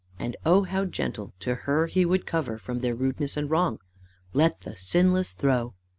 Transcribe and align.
and 0.17 0.35
oh 0.47 0.63
how 0.63 0.83
gentle 0.83 1.31
to 1.39 1.53
her 1.53 1.85
he 1.85 2.03
would 2.07 2.25
cover 2.25 2.57
from 2.57 2.79
their 2.79 2.95
rudeness 2.95 3.37
and 3.37 3.51
wrong! 3.51 3.77
LET 4.33 4.61
THE 4.61 4.75
SINLESS 4.75 5.33
THROW! 5.33 5.75